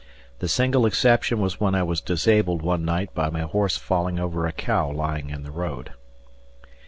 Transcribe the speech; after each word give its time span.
The 0.39 0.47
single 0.47 0.87
exception 0.87 1.37
was 1.39 1.59
when 1.59 1.75
I 1.75 1.83
was 1.83 2.01
disabled 2.01 2.63
one 2.63 2.83
night 2.83 3.13
by 3.13 3.29
my 3.29 3.41
horse 3.41 3.77
falling 3.77 4.17
over 4.17 4.47
a 4.47 4.51
cow 4.51 4.91
lying 4.91 5.29
in 5.29 5.43
the 5.43 5.51
road. 5.51 5.91